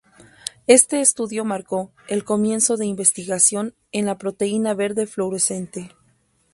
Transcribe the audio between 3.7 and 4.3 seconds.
en la